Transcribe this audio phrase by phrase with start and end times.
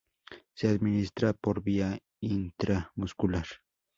[0.55, 3.45] Se administra por vía intramuscular.